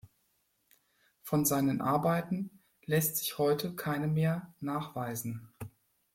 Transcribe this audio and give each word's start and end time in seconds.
Von 1.21 1.45
seinen 1.45 1.79
Arbeiten 1.79 2.49
lässt 2.85 3.17
sich 3.17 3.37
heute 3.37 3.75
keine 3.75 4.07
mehr 4.07 4.51
nachweisen. 4.59 5.53